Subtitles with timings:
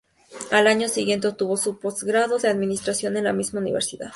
[0.49, 4.09] Al año siguiente obtuvo su postgrado en Administración en la misma Universidad.